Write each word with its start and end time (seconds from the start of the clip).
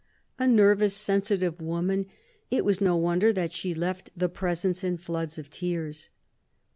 A 0.39 0.47
nervous, 0.47 0.95
sensitive 0.95 1.61
woman, 1.61 2.07
it 2.49 2.65
was 2.65 2.81
no 2.81 2.97
wonder 2.97 3.31
that 3.33 3.53
she 3.53 3.75
left 3.75 4.09
the 4.17 4.29
presence 4.29 4.83
in 4.83 4.97
floods 4.97 5.37
of 5.37 5.51
tears. 5.51 6.09